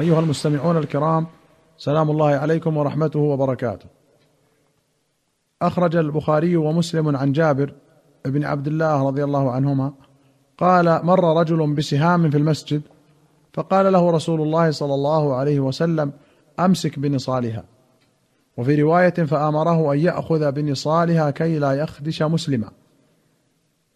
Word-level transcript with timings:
أيها 0.00 0.20
المستمعون 0.20 0.76
الكرام 0.76 1.26
سلام 1.78 2.10
الله 2.10 2.26
عليكم 2.26 2.76
ورحمته 2.76 3.18
وبركاته. 3.20 3.86
أخرج 5.62 5.96
البخاري 5.96 6.56
ومسلم 6.56 7.16
عن 7.16 7.32
جابر 7.32 7.72
بن 8.24 8.44
عبد 8.44 8.66
الله 8.66 9.06
رضي 9.06 9.24
الله 9.24 9.50
عنهما 9.50 9.92
قال 10.58 11.06
مر 11.06 11.40
رجل 11.40 11.74
بسهام 11.74 12.30
في 12.30 12.36
المسجد 12.36 12.82
فقال 13.52 13.92
له 13.92 14.10
رسول 14.10 14.40
الله 14.40 14.70
صلى 14.70 14.94
الله 14.94 15.34
عليه 15.34 15.60
وسلم 15.60 16.12
أمسك 16.60 16.98
بنصالها 16.98 17.64
وفي 18.56 18.82
رواية 18.82 19.10
فأمره 19.10 19.92
أن 19.92 19.98
يأخذ 19.98 20.52
بنصالها 20.52 21.30
كي 21.30 21.58
لا 21.58 21.72
يخدش 21.72 22.22
مسلما 22.22 22.70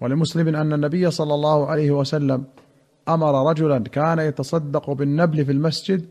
ولمسلم 0.00 0.56
أن 0.56 0.72
النبي 0.72 1.10
صلى 1.10 1.34
الله 1.34 1.66
عليه 1.66 1.90
وسلم 1.90 2.44
أمر 3.08 3.50
رجلا 3.50 3.78
كان 3.78 4.18
يتصدق 4.18 4.90
بالنبل 4.90 5.44
في 5.44 5.52
المسجد 5.52 6.06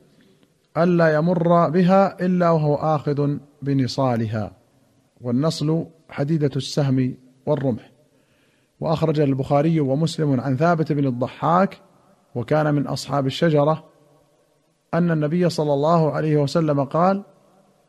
ألا 0.77 1.15
يمر 1.15 1.69
بها 1.69 2.25
إلا 2.25 2.49
وهو 2.49 2.75
آخذ 2.75 3.37
بنصالها. 3.61 4.51
والنصل 5.21 5.85
حديدة 6.09 6.51
السهم 6.55 7.15
والرمح. 7.45 7.91
وأخرج 8.79 9.19
البخاري 9.19 9.79
ومسلم 9.79 10.39
عن 10.39 10.57
ثابت 10.57 10.91
بن 10.91 11.07
الضحاك 11.07 11.77
وكان 12.35 12.73
من 12.73 12.87
أصحاب 12.87 13.25
الشجرة 13.25 13.83
أن 14.93 15.11
النبي 15.11 15.49
صلى 15.49 15.73
الله 15.73 16.11
عليه 16.11 16.37
وسلم 16.37 16.83
قال 16.83 17.23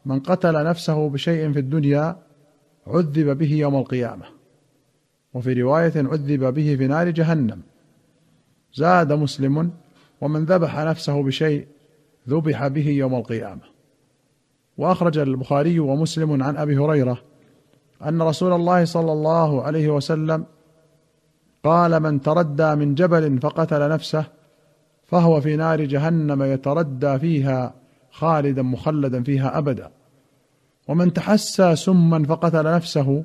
من 0.04 0.20
قتل 0.20 0.64
نفسه 0.64 1.08
بشيء 1.08 1.52
في 1.52 1.58
الدنيا 1.58 2.16
عذب 2.86 3.38
به 3.38 3.52
يوم 3.54 3.76
القيامة. 3.76 4.24
وفي 5.34 5.52
رواية 5.52 5.92
عذب 5.96 6.54
به 6.54 6.76
في 6.76 6.86
نار 6.86 7.10
جهنم. 7.10 7.62
زاد 8.74 9.12
مسلم 9.12 9.70
ومن 10.20 10.44
ذبح 10.44 10.78
نفسه 10.78 11.22
بشيء 11.22 11.66
ذبح 12.28 12.66
به 12.66 12.88
يوم 12.88 13.14
القيامة. 13.14 13.72
وأخرج 14.78 15.18
البخاري 15.18 15.78
ومسلم 15.78 16.42
عن 16.42 16.56
أبي 16.56 16.78
هريرة 16.78 17.18
أن 18.08 18.22
رسول 18.22 18.52
الله 18.52 18.84
صلى 18.84 19.12
الله 19.12 19.62
عليه 19.62 19.88
وسلم 19.88 20.44
قال 21.64 22.00
من 22.00 22.20
تردى 22.20 22.74
من 22.74 22.94
جبل 22.94 23.40
فقتل 23.40 23.88
نفسه 23.88 24.24
فهو 25.04 25.40
في 25.40 25.56
نار 25.56 25.84
جهنم 25.84 26.42
يتردى 26.42 27.18
فيها 27.18 27.74
خالدا 28.10 28.62
مخلدا 28.62 29.22
فيها 29.22 29.58
أبدا. 29.58 29.90
ومن 30.88 31.12
تحسى 31.12 31.76
سما 31.76 32.24
فقتل 32.24 32.64
نفسه 32.64 33.24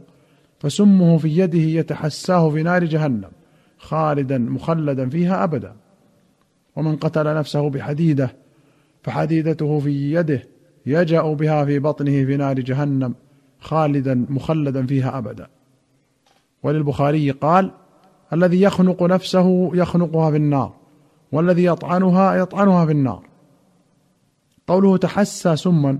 فسمه 0.59 1.17
في 1.17 1.37
يده 1.37 1.59
يتحساه 1.59 2.49
في 2.49 2.63
نار 2.63 2.83
جهنم. 2.83 3.31
خالدا 3.77 4.37
مخلدا 4.37 5.09
فيها 5.09 5.43
أبدا. 5.43 5.75
ومن 6.75 6.95
قتل 6.95 7.35
نفسه 7.35 7.69
بحديدة 7.69 8.35
فحديدته 9.03 9.79
في 9.79 10.13
يده 10.13 10.43
يجأ 10.85 11.21
بها 11.21 11.65
في 11.65 11.79
بطنه 11.79 12.25
في 12.25 12.37
نار 12.37 12.59
جهنم 12.59 13.15
خالدا 13.59 14.25
مخلدا 14.29 14.85
فيها 14.85 15.17
أبدا. 15.17 15.47
وللبخاري 16.63 17.31
قال 17.31 17.71
الذي 18.33 18.61
يخنق 18.61 19.03
نفسه 19.03 19.71
يخنقها 19.73 20.31
في 20.31 20.37
النار 20.37 20.73
والذي 21.31 21.65
يطعنها 21.65 22.35
يطعنها 22.35 22.85
في 22.85 22.91
النار. 22.91 23.23
قوله 24.67 24.97
تحسى 24.97 25.55
سما 25.55 25.99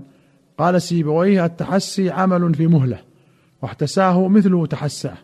قال 0.58 0.82
سيبويه 0.82 1.44
التحسي 1.44 2.10
عمل 2.10 2.54
في 2.54 2.66
مهلة 2.66 3.00
واحتساه 3.62 4.28
مثله 4.28 4.66
تحساه. 4.66 5.18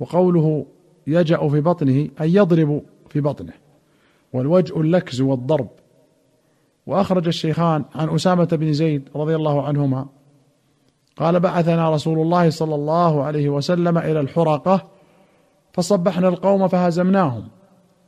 وقوله 0.00 0.66
يجأ 1.06 1.48
في 1.48 1.60
بطنه 1.60 2.08
أي 2.20 2.34
يضرب 2.34 2.82
في 3.08 3.20
بطنه. 3.20 3.52
والوجء 4.32 4.80
اللكز 4.80 5.20
والضرب. 5.20 5.68
وأخرج 6.86 7.26
الشيخان 7.26 7.84
عن 7.94 8.14
أسامة 8.14 8.48
بن 8.52 8.72
زيد 8.72 9.08
رضي 9.16 9.36
الله 9.36 9.62
عنهما. 9.62 10.06
قال 11.16 11.40
بعثنا 11.40 11.90
رسول 11.90 12.18
الله 12.18 12.50
صلى 12.50 12.74
الله 12.74 13.24
عليه 13.24 13.48
وسلم 13.48 13.98
إلى 13.98 14.20
الحرقة 14.20 14.88
فصبحنا 15.72 16.28
القوم 16.28 16.68
فهزمناهم. 16.68 17.48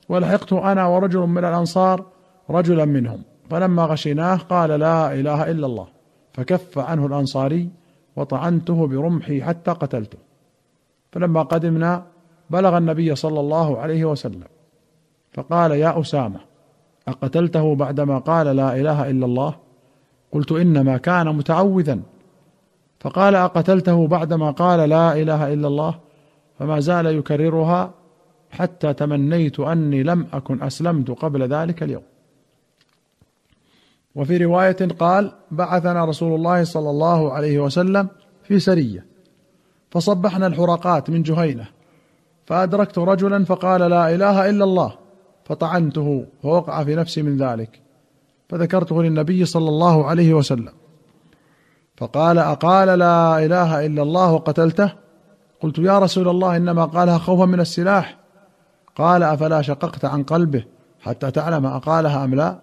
ولحقت 0.09 0.53
أنا 0.53 0.87
ورجل 0.87 1.21
من 1.21 1.45
الأنصار 1.45 2.05
رجلا 2.51 2.85
منهم. 2.85 3.23
فلما 3.51 3.85
غشيناه 3.85 4.37
قال 4.37 4.71
لا 4.71 5.15
إله 5.15 5.51
إلا 5.51 5.67
الله. 5.67 5.87
فكف 6.33 6.79
عنه 6.79 7.07
الأنصاري 7.07 7.69
وطعنته 8.17 8.87
برمحي 8.87 9.43
حتى 9.43 9.71
قتلته. 9.71 10.19
فلما 11.13 11.43
قدمنا 11.43 12.07
بلغ 12.51 12.79
النبي 12.79 13.15
صلى 13.15 13.41
الله 13.41 13.79
عليه 13.79 14.05
وسلم 14.05 14.45
فقال 15.33 15.71
يا 15.71 16.01
أسامة 16.01 16.41
أقتلته 17.09 17.75
بعدما 17.75 18.19
قال 18.19 18.47
لا 18.57 18.77
إله 18.77 19.11
إلا 19.11 19.27
الله؟ 19.27 19.55
قلت 20.33 20.53
إنما 20.53 20.97
كان 20.97 21.37
متعوذا. 21.37 22.01
فقال 23.01 23.35
أقتلته 23.35 24.07
بعدما 24.07 24.51
قال 24.51 24.89
لا 24.89 25.13
إله 25.13 25.53
إلا 25.53 25.69
الله؟ 25.69 25.95
فما 26.59 26.81
زال 26.81 27.07
يكررها 27.07 27.95
حتى 28.51 28.95
تمنيت 28.95 29.61
أني 29.61 30.03
لم 30.03 30.27
أكن 30.33 30.63
أسلمت 30.63 31.11
قبل 31.11 31.43
ذلك 31.43 31.83
اليوم. 31.83 32.03
وفي 34.15 34.37
رواية 34.37 34.89
قال 34.99 35.33
بعثنا 35.51 36.05
رسول 36.05 36.35
الله 36.35 36.65
صلى 36.65 36.91
الله 36.91 37.33
عليه 37.33 37.59
وسلم 37.59 38.09
في 38.43 38.59
سرية 38.59 39.07
فصبحنا 39.91 40.47
الحرقات 40.47 41.11
من 41.11 41.23
جهينة 41.23 41.69
فأدركت 42.49 42.99
رجلا 42.99 43.45
فقال 43.45 43.81
لا 43.81 44.15
إله 44.15 44.51
إلا 44.51 44.65
الله 44.65 44.95
فطعنته 45.45 46.27
فوقع 46.43 46.85
في 46.85 46.95
نفسي 46.95 47.23
من 47.23 47.37
ذلك 47.37 47.81
فذكرته 48.49 49.03
للنبي 49.03 49.45
صلى 49.45 49.69
الله 49.69 50.07
عليه 50.07 50.35
وسلم. 50.35 50.73
فقال 51.97 52.39
أقال 52.39 52.99
لا 52.99 53.45
إله 53.45 53.87
إلا 53.87 54.03
الله 54.03 54.33
وقتلته؟ 54.33 54.93
قلت 55.61 55.79
يا 55.79 55.99
رسول 55.99 56.29
الله 56.29 56.57
إنما 56.57 56.85
قالها 56.85 57.19
خوفا 57.19 57.45
من 57.45 57.61
السلاح. 57.61 58.19
قال 58.97 59.23
أفلا 59.23 59.63
شققت 59.63 60.05
عن 60.05 60.23
قلبه 60.23 60.65
حتى 61.01 61.31
تعلم 61.31 61.67
أقالها 61.67 62.25
أم 62.25 62.35
لا؟ 62.35 62.59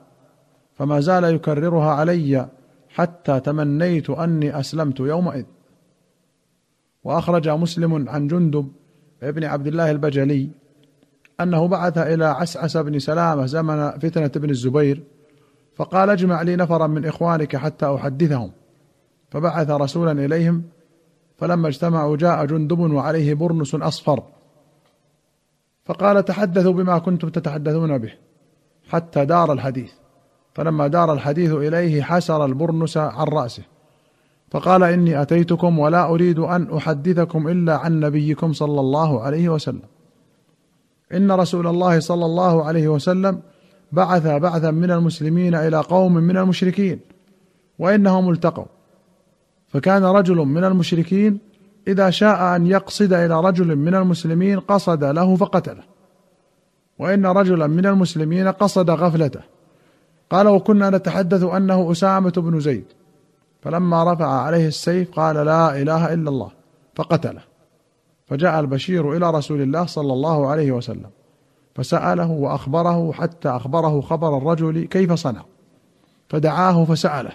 فما 0.74 1.00
زال 1.00 1.24
يكررها 1.24 1.92
علي 1.92 2.48
حتى 2.90 3.40
تمنيت 3.40 4.10
أني 4.10 4.60
أسلمت 4.60 5.00
يومئذ. 5.00 5.46
وأخرج 7.04 7.50
مسلم 7.50 8.10
عن 8.10 8.28
جندب 8.28 8.72
ابن 9.24 9.44
عبد 9.44 9.68
الله 9.68 9.92
البجلي 9.92 10.50
أنه 11.40 11.68
بعث 11.68 11.98
إلى 11.98 12.26
عسعس 12.26 12.78
بن 12.78 13.00
سلامة 13.00 13.46
زمن 13.46 13.92
فتنة 13.92 14.32
بن 14.36 14.50
الزبير 14.50 15.04
فقال 15.76 16.10
اجمع 16.10 16.42
لي 16.42 16.56
نفرا 16.56 16.88
من 16.88 17.06
إخوانك 17.06 17.56
حتى 17.56 17.86
أحدثهم. 17.86 18.52
فبعث 19.32 19.70
رسولا 19.70 20.12
إليهم 20.12 20.64
فلما 21.38 21.68
اجتمعوا 21.68 22.18
جاء 22.18 22.46
جندب 22.46 22.80
وعليه 22.80 23.34
برنس 23.34 23.76
أصفر 23.76 24.24
فقال 25.86 26.26
تحدثوا 26.26 26.74
بما 26.74 26.98
كنتم 26.98 27.30
تتحدثون 27.30 27.98
به 27.98 28.14
حتى 28.90 29.26
دار 29.26 29.54
الحديث. 29.54 29.92
فلما 30.54 30.88
دار 30.88 31.14
الحديث 31.14 31.52
إليه 31.52 32.02
حسر 32.02 32.46
البرنس 32.46 32.98
عن 32.98 33.28
رأسه. 33.28 33.64
فقال 34.52 34.84
إني 34.84 35.22
أتيتكم 35.22 35.80
ولا 35.80 36.10
أريد 36.10 36.40
أن 36.40 36.78
أحدثكم 36.78 37.48
إلا 37.48 37.78
عن 37.78 38.00
نبيكم 38.00 38.54
صلى 38.54 38.80
الله 38.80 39.22
عليه 39.22 39.50
وسلم. 39.50 39.82
إن 41.14 41.32
رسول 41.32 41.68
الله 41.68 42.00
صلى 42.00 42.26
الله 42.26 42.64
عليه 42.64 42.88
وسلم 42.88 43.40
بعث 43.92 44.28
بعثا 44.28 44.72
من 44.72 44.92
المسلمين 44.92 45.56
إلى 45.56 45.78
قوم 45.78 46.14
من 46.14 46.38
المشركين 46.38 47.00
وإنهم 47.80 48.30
التقوا. 48.30 48.66
فكان 49.68 50.04
رجل 50.04 50.36
من 50.36 50.64
المشركين 50.64 51.40
إذا 51.88 52.10
شاء 52.10 52.56
أن 52.56 52.68
يقصد 52.68 53.14
إلى 53.14 53.42
رجل 53.42 53.76
من 53.76 53.96
المسلمين 53.96 54.60
قصد 54.60 55.04
له 55.04 55.36
فقتله. 55.36 55.84
وإن 57.00 57.26
رجلا 57.26 57.68
من 57.68 57.86
المسلمين 57.86 58.48
قصد 58.48 58.90
غفلته. 58.90 59.42
قال 60.30 60.48
وكنا 60.48 60.90
نتحدث 60.90 61.44
أنه 61.44 61.92
أسامة 61.92 62.34
بن 62.38 62.60
زيد. 62.60 62.86
فلما 63.66 64.14
رفع 64.14 64.28
عليه 64.28 64.68
السيف 64.68 65.12
قال 65.12 65.36
لا 65.36 65.82
إله 65.82 66.14
إلا 66.14 66.30
الله 66.30 66.52
فقتله. 66.96 67.42
فجاء 68.28 68.60
البشير 68.60 69.18
إلى 69.18 69.32
رسول 69.32 69.62
الله 69.62 69.86
صلى 69.86 70.14
الله 70.14 70.48
عليه 70.48 70.72
وسلم 70.72 71.10
فسأله 71.76 72.32
وأخبره 72.32 73.12
حتى 73.12 73.50
أخبره 73.50 74.02
خبر 74.02 74.38
الرجل 74.38 74.86
كيف 74.86 75.14
صنع. 75.14 75.44
فدعاه 76.30 76.86
فسأله 76.86 77.32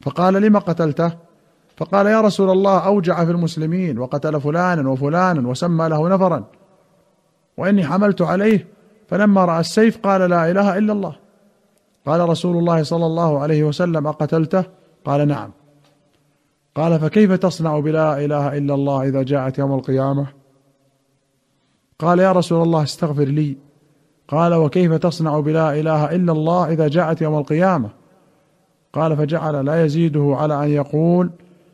فقال 0.00 0.34
لم 0.34 0.58
قتلته؟ 0.58 1.12
فقال 1.76 2.06
يا 2.06 2.20
رسول 2.20 2.50
الله 2.50 2.78
أوجع 2.78 3.24
في 3.24 3.30
المسلمين 3.30 3.98
وقتل 3.98 4.40
فلانا 4.40 4.90
وفلانا 4.90 5.48
وسمى 5.48 5.88
له 5.88 6.08
نفرا. 6.08 6.44
وإني 7.56 7.86
حملت 7.86 8.22
عليه 8.22 8.66
فلما 9.08 9.44
رأى 9.44 9.60
السيف 9.60 9.98
قال 9.98 10.30
لا 10.30 10.50
إله 10.50 10.78
إلا 10.78 10.92
الله. 10.92 11.16
قال 12.06 12.28
رسول 12.28 12.56
الله 12.56 12.82
صلى 12.82 13.06
الله 13.06 13.40
عليه 13.40 13.64
وسلم 13.64 14.06
أقتلته؟ 14.06 14.64
قال 15.06 15.28
نعم. 15.28 15.50
قال 16.74 17.00
فكيف 17.00 17.32
تصنع 17.32 17.80
بلا 17.80 18.24
إله 18.24 18.58
إلا 18.58 18.74
الله 18.74 19.08
إذا 19.08 19.22
جاءت 19.22 19.58
يوم 19.58 19.74
القيامة؟ 19.74 20.26
قال 21.98 22.18
يا 22.18 22.32
رسول 22.32 22.62
الله 22.62 22.82
استغفر 22.82 23.24
لي. 23.24 23.56
قال 24.28 24.54
وكيف 24.54 24.92
تصنع 24.92 25.40
بلا 25.40 25.80
إله 25.80 26.14
إلا 26.14 26.32
الله 26.32 26.72
إذا 26.72 26.88
جاءت 26.88 27.22
يوم 27.22 27.38
القيامة؟ 27.38 27.90
قال 28.92 29.16
فجعل 29.16 29.64
لا 29.64 29.84
يزيده 29.84 30.36
على 30.38 30.64
أن 30.64 30.68
يقول 30.68 31.30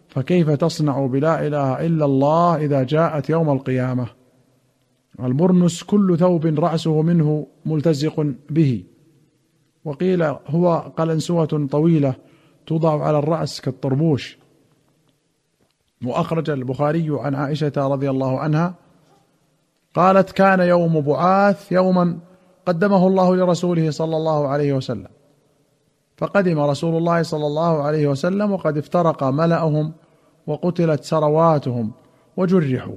فكيف 0.08 0.50
تصنع 0.50 1.06
بلا 1.06 1.46
إله 1.46 1.86
إلا 1.86 2.04
الله 2.04 2.56
إذا 2.56 2.82
جاءت 2.82 3.30
يوم 3.30 3.50
القيامة؟ 3.50 4.06
البرنس 5.20 5.82
كل 5.82 6.18
ثوب 6.18 6.46
رأسه 6.46 7.02
منه 7.02 7.46
ملتزق 7.66 8.26
به. 8.50 8.84
وقيل 9.84 10.22
هو 10.22 10.92
قلنسوة 10.96 11.68
طويلة 11.70 12.14
توضع 12.66 13.04
على 13.04 13.18
الرأس 13.18 13.60
كالطربوش. 13.60 14.38
واخرج 16.06 16.50
البخاري 16.50 17.06
عن 17.10 17.34
عائشة 17.34 17.72
رضي 17.76 18.10
الله 18.10 18.40
عنها 18.40 18.74
قالت 19.94 20.30
كان 20.32 20.60
يوم 20.60 21.00
بعاث 21.00 21.72
يوما 21.72 22.18
قدمه 22.66 23.06
الله 23.06 23.36
لرسوله 23.36 23.90
صلى 23.90 24.16
الله 24.16 24.48
عليه 24.48 24.72
وسلم. 24.72 25.08
فقدم 26.16 26.60
رسول 26.60 26.96
الله 26.96 27.22
صلى 27.22 27.46
الله 27.46 27.82
عليه 27.82 28.06
وسلم 28.06 28.52
وقد 28.52 28.78
افترق 28.78 29.24
ملأهم 29.24 29.92
وقتلت 30.46 31.04
سرواتهم 31.04 31.92
وجرحوا. 32.36 32.96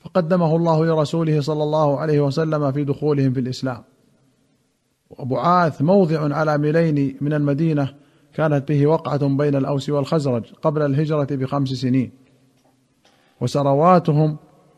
فقدمه 0.00 0.56
الله 0.56 0.84
لرسوله 0.86 1.40
صلى 1.40 1.62
الله 1.62 2.00
عليه 2.00 2.20
وسلم 2.20 2.72
في 2.72 2.84
دخولهم 2.84 3.32
في 3.32 3.40
الإسلام. 3.40 3.82
وبعاث 5.10 5.82
موضع 5.82 6.34
على 6.36 6.58
ميلين 6.58 7.16
من 7.20 7.32
المدينة 7.32 7.94
كانت 8.34 8.68
به 8.68 8.86
وقعة 8.86 9.28
بين 9.28 9.54
الأوس 9.54 9.90
والخزرج 9.90 10.52
قبل 10.62 10.82
الهجرة 10.82 11.28
بخمس 11.30 11.68
سنين. 11.68 12.12
وسرواتهم 13.40 14.36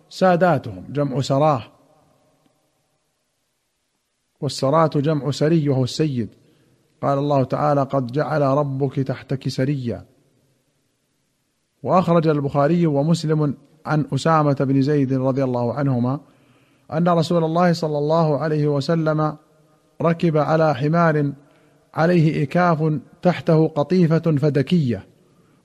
ساداتهم 0.08 0.84
جمع 0.88 1.20
سراه. 1.20 1.62
والسراة 4.40 4.90
جمع 4.96 5.30
سري 5.30 5.68
وهو 5.68 5.84
السيد. 5.84 6.28
قال 7.02 7.18
الله 7.18 7.44
تعالى 7.44 7.82
قد 7.82 8.06
جعل 8.06 8.42
ربك 8.42 8.94
تحتك 8.94 9.48
سريا. 9.48 10.04
وأخرج 11.82 12.28
البخاري 12.28 12.86
ومسلم 12.86 13.54
عن 13.86 14.06
أسامة 14.14 14.56
بن 14.60 14.82
زيد 14.82 15.12
رضي 15.12 15.44
الله 15.44 15.74
عنهما 15.74 16.20
أن 16.92 17.08
رسول 17.08 17.44
الله 17.44 17.72
صلى 17.72 17.98
الله 17.98 18.38
عليه 18.38 18.66
وسلم 18.66 19.36
ركب 20.02 20.36
على 20.36 20.74
حمار 20.74 21.32
عليه 21.94 22.42
إكاف 22.42 23.00
تحته 23.22 23.68
قطيفة 23.68 24.18
فدكية. 24.18 25.06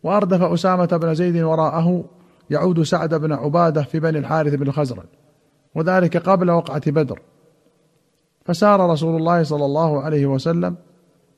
وأردف 0.03 0.41
أسامة 0.41 0.85
بن 0.85 1.13
زيد 1.13 1.37
وراءه 1.37 2.05
يعود 2.49 2.81
سعد 2.81 3.13
بن 3.13 3.33
عبادة 3.33 3.83
في 3.83 3.99
بني 3.99 4.17
الحارث 4.17 4.53
بن 4.53 4.67
الخزرج 4.67 5.05
وذلك 5.75 6.17
قبل 6.17 6.51
وقعة 6.51 6.91
بدر. 6.91 7.21
فسار 8.45 8.89
رسول 8.89 9.15
الله 9.15 9.43
صلى 9.43 9.65
الله 9.65 10.01
عليه 10.01 10.25
وسلم 10.25 10.75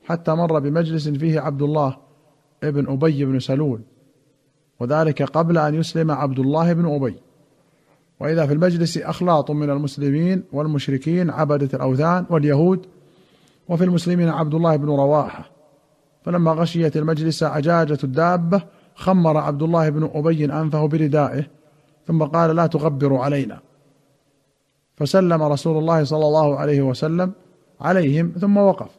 حتى 0.04 0.34
مر 0.34 0.58
بمجلس 0.58 1.08
فيه 1.08 1.40
عبد 1.40 1.62
الله 1.62 1.96
ابن 2.62 2.92
أبي 2.92 3.24
بن 3.24 3.38
سلول 3.38 3.80
وذلك 4.80 5.22
قبل 5.22 5.58
أن 5.58 5.74
يسلم 5.74 6.10
عبد 6.10 6.38
الله 6.38 6.72
بن 6.72 6.94
أبي. 6.94 7.14
وإذا 8.20 8.46
في 8.46 8.52
المجلس 8.52 8.98
أخلاط 8.98 9.50
من 9.50 9.70
المسلمين 9.70 10.42
والمشركين 10.52 11.30
عبدة 11.30 11.68
الأوثان 11.74 12.26
واليهود 12.30 12.86
وفي 13.68 13.84
المسلمين 13.84 14.28
عبد 14.28 14.54
الله 14.54 14.76
بن 14.76 14.88
رواحة. 14.88 15.59
فلما 16.22 16.52
غشيت 16.52 16.96
المجلس 16.96 17.42
عجاجه 17.42 17.98
الدابة 18.04 18.62
خمر 18.94 19.36
عبد 19.36 19.62
الله 19.62 19.88
بن 19.88 20.10
أبي 20.14 20.44
أنفه 20.44 20.86
بردائه 20.86 21.46
ثم 22.06 22.22
قال 22.22 22.56
لا 22.56 22.66
تغبروا 22.66 23.24
علينا. 23.24 23.60
فسلم 24.96 25.42
رسول 25.42 25.78
الله 25.78 26.04
صلى 26.04 26.26
الله 26.26 26.56
عليه 26.56 26.82
وسلم 26.82 27.32
عليهم 27.80 28.32
ثم 28.40 28.56
وقف. 28.56 28.90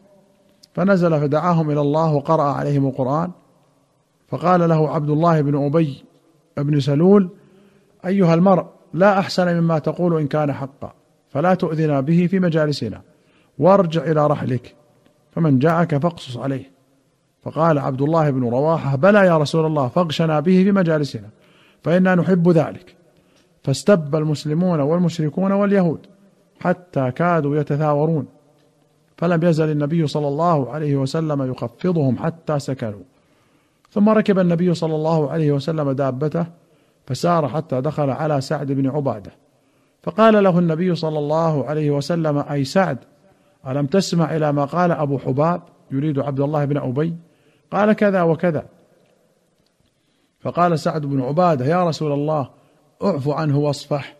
فنزل 0.74 1.20
فدعاهم 1.20 1.72
إلى 1.72 1.82
الله 1.82 2.14
وقرأ 2.14 2.44
عليهم 2.44 2.88
القرآن. 2.88 3.32
فقال 4.28 4.70
له 4.70 4.90
عبد 4.90 5.10
الله 5.10 5.42
بن 5.42 5.66
أبي 5.66 6.04
بن 6.58 6.80
سلول 6.80 7.30
أيها 8.06 8.34
المرء 8.34 8.66
لا 8.94 9.20
أحسن 9.20 9.62
مما 9.62 9.80
تقول 9.80 10.20
إن 10.20 10.28
كان 10.28 10.54
حقا 10.54 10.94
فلا 11.30 11.54
تؤذنا 11.54 12.02
به 12.02 12.28
في 12.28 12.40
مجالسنا 12.40 13.02
وارجع 13.60 14.04
إلى 14.04 14.28
رحلك 14.28 14.76
فمن 15.32 15.60
جاءك 15.60 15.98
فاقصص 15.98 16.38
عليه. 16.38 16.72
فقال 17.44 17.80
عبد 17.80 18.02
الله 18.02 18.30
بن 18.30 18.44
رواحة 18.44 18.96
بلى 18.96 19.26
يا 19.26 19.38
رسول 19.38 19.66
الله 19.66 19.88
فاغشنا 19.88 20.40
به 20.40 20.64
في 20.64 20.72
مجالسنا 20.72 21.30
فإنا 21.84 22.16
نحب 22.16 22.50
ذلك. 22.50 22.96
فاستب 23.64 24.16
المسلمون 24.16 24.80
والمشركون 24.80 25.52
واليهود 25.52 26.00
حتى 26.60 27.12
كادوا 27.12 27.58
يتثاورون. 27.58 28.28
فلم 29.18 29.44
يزل 29.44 29.72
النبي 29.72 30.08
صلى 30.08 30.28
الله 30.28 30.72
عليه 30.72 30.96
وسلم 30.96 31.52
يخفضهم 31.52 32.18
حتى 32.18 32.60
سكنوا. 32.60 33.04
ثم 33.92 34.10
ركب 34.10 34.40
النبي 34.40 34.74
صلى 34.74 34.96
الله 34.96 35.32
عليه 35.32 35.52
وسلم 35.52 35.92
دابته 35.92 36.46
فسار 37.08 37.48
حتى 37.48 37.82
دخل 37.82 38.10
على 38.10 38.42
سعد 38.42 38.72
بن 38.72 38.90
عبادة. 38.90 39.32
فقال 40.04 40.44
له 40.44 40.60
النبي 40.60 40.96
صلى 40.96 41.20
الله 41.20 41.66
عليه 41.66 41.92
وسلم 41.92 42.38
أي 42.38 42.64
سعد 42.64 42.98
ألم 43.68 43.86
تسمع 43.86 44.36
إلى 44.36 44.54
ما 44.54 44.66
قال 44.66 44.92
أبو 44.92 45.18
حباب 45.18 45.62
يريد 45.92 46.20
عبد 46.20 46.40
الله 46.40 46.66
بن 46.66 46.78
أبي؟ 46.78 47.16
قال 47.72 47.94
كذا 47.94 48.22
وكذا. 48.22 48.66
فقال 50.40 50.80
سعد 50.80 51.02
بن 51.02 51.22
عبادة 51.22 51.66
يا 51.66 51.84
رسول 51.84 52.12
الله 52.12 52.50
أعف 53.04 53.30
عنه 53.30 53.60
واصفح. 53.60 54.18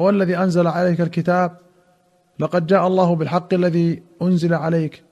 هو 0.00 0.10
الذي 0.10 0.38
أنزل 0.38 0.66
عليك 0.66 1.00
الكتاب 1.00 1.56
لقد 2.38 2.66
جاء 2.66 2.86
الله 2.86 3.16
بالحق 3.16 3.54
الذي 3.54 4.02
أنزل 4.22 4.54
عليك 4.54 5.02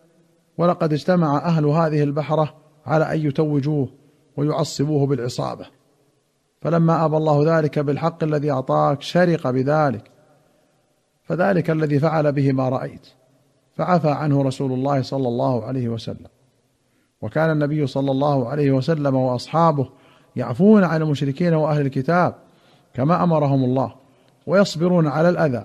ولقد 0.59 0.93
اجتمع 0.93 1.39
أهل 1.39 1.67
هذه 1.67 2.03
البحرة 2.03 2.55
على 2.87 3.15
أن 3.15 3.27
يتوجوه 3.27 3.89
ويعصبوه 4.37 5.07
بالعصابة. 5.07 5.67
فلما 6.61 7.05
ابى 7.05 7.17
الله 7.17 7.59
ذلك 7.59 7.79
بالحق 7.79 8.25
الذي 8.25 8.51
أعطاك 8.51 9.03
شرق 9.03 9.51
بذلك. 9.51 10.11
فذلك 11.23 11.71
الذي 11.71 11.99
فعل 11.99 12.33
به 12.33 12.53
ما 12.53 12.69
رأيت. 12.69 13.07
فعفى 13.77 14.11
عنه 14.11 14.43
رسول 14.43 14.73
الله 14.73 15.03
صلى 15.03 15.29
الله 15.29 15.65
عليه 15.65 15.89
وسلم. 15.89 16.27
وكان 17.23 17.51
النبي 17.51 17.87
صلى 17.87 18.11
الله 18.11 18.49
عليه 18.49 18.73
وسلم 18.73 19.15
وأصحابه 19.15 19.89
يعفون 20.37 20.85
عن 20.85 21.03
المشركين 21.03 21.55
وأهل 21.55 21.87
الكتاب 21.87 22.35
كما 22.95 23.25
أمرهم 23.25 23.65
الله 23.65 23.95
ويصبرون 24.47 25.07
على 25.07 25.29
الأذى. 25.29 25.65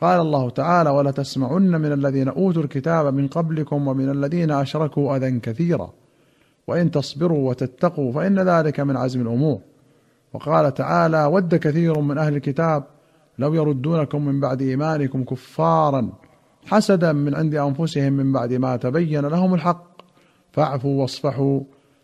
قال 0.00 0.20
الله 0.20 0.50
تعالى 0.50 0.90
ولتسمعن 0.90 1.70
من 1.70 1.92
الذين 1.92 2.28
أوتوا 2.28 2.62
الكتاب 2.62 3.14
من 3.14 3.28
قبلكم 3.28 3.88
ومن 3.88 4.10
الذين 4.10 4.50
أشركوا 4.50 5.16
أذى 5.16 5.40
كثيرا. 5.40 5.92
وإن 6.66 6.90
تصبروا 6.90 7.48
وتتقوا 7.50 8.12
فإن 8.12 8.40
ذلك 8.40 8.80
من 8.80 8.96
عزم 8.96 9.20
الأمور. 9.20 9.60
وقال 10.32 10.74
تعالى 10.74 11.24
ود 11.24 11.54
كثير 11.54 12.00
من 12.00 12.18
أهل 12.18 12.36
الكتاب 12.36 12.84
لو 13.38 13.54
يردونكم 13.54 14.24
من 14.24 14.40
بعد 14.40 14.62
إيمانكم 14.62 15.24
كفارا 15.24 16.08
حسدا 16.66 17.12
من 17.12 17.34
عند 17.34 17.54
أنفسهم 17.54 18.12
من 18.12 18.32
بعد 18.32 18.52
ما 18.52 18.76
تبين 18.76 19.26
لهم 19.26 19.54
الحق 19.54 19.89
فاعفوا 20.52 21.00
واصفحوا 21.00 21.60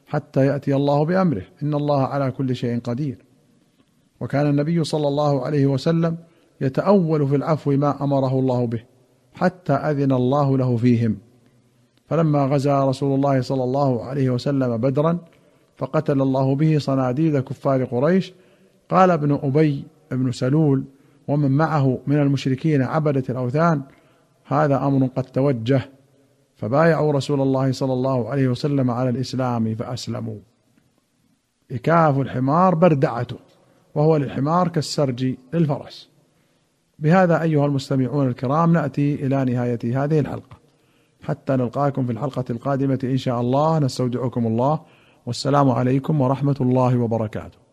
حتى 0.06 0.46
يأتي 0.46 0.74
الله 0.74 1.04
بأمره. 1.04 1.42
إن 1.62 1.74
الله 1.74 2.02
على 2.02 2.30
كل 2.30 2.56
شيء 2.56 2.80
قدير. 2.80 3.18
وكان 4.20 4.46
النبي 4.46 4.84
صلى 4.84 5.08
الله 5.08 5.46
عليه 5.46 5.66
وسلم 5.66 6.16
يتأول 6.60 7.28
في 7.28 7.36
العفو 7.36 7.70
ما 7.70 8.04
أمره 8.04 8.38
الله 8.38 8.66
به 8.66 8.82
حتى 9.34 9.72
أذن 9.72 10.12
الله 10.12 10.58
له 10.58 10.76
فيهم. 10.76 11.18
فلما 12.08 12.46
غزا 12.46 12.84
رسول 12.84 13.14
الله 13.14 13.40
صلى 13.40 13.64
الله 13.64 14.04
عليه 14.04 14.30
وسلم 14.30 14.76
بدرا 14.76 15.18
فقتل 15.76 16.22
الله 16.22 16.54
به 16.54 16.78
صناديد 16.78 17.38
كفار 17.38 17.84
قريش. 17.84 18.32
قال 18.90 19.10
ابن 19.10 19.38
أبي 19.42 19.84
بن 20.10 20.32
سلول 20.32 20.84
ومن 21.28 21.50
معه 21.50 21.98
من 22.06 22.16
المشركين 22.16 22.82
عبدة 22.82 23.24
الأوثان 23.28 23.82
هذا 24.44 24.76
أمر 24.76 25.06
قد 25.06 25.24
توجه 25.24 25.88
فبايعوا 26.56 27.12
رسول 27.12 27.40
الله 27.40 27.72
صلى 27.72 27.92
الله 27.92 28.30
عليه 28.30 28.48
وسلم 28.48 28.90
على 28.90 29.10
الإسلام 29.10 29.74
فأسلموا. 29.74 30.38
إكاف 31.72 32.18
الحمار 32.18 32.74
بردعته 32.74 33.36
وهو 33.94 34.16
للحمار 34.16 34.68
كالسرج 34.68 35.34
للفرس. 35.54 36.08
بهذا 36.98 37.42
أيها 37.42 37.66
المستمعون 37.66 38.28
الكرام 38.28 38.72
نأتي 38.72 39.14
إلى 39.14 39.44
نهاية 39.44 40.04
هذه 40.04 40.20
الحلقة. 40.20 40.56
حتى 41.22 41.52
نلقاكم 41.56 42.06
في 42.06 42.12
الحلقة 42.12 42.44
القادمة 42.50 42.98
إن 43.04 43.16
شاء 43.16 43.40
الله. 43.40 43.78
نستودعكم 43.78 44.46
الله. 44.46 44.80
والسلام 45.26 45.70
عليكم 45.70 46.20
ورحمة 46.20 46.56
الله 46.60 46.98
وبركاته. 46.98 47.65